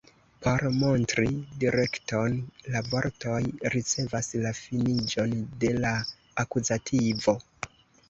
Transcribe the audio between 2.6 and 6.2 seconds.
la vortoj ricevas la finiĝon de la